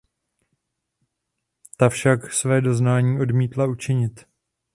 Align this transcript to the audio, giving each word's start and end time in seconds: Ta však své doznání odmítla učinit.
Ta 1.77 1.89
však 1.89 2.33
své 2.33 2.61
doznání 2.61 3.19
odmítla 3.21 3.67
učinit. 3.67 4.25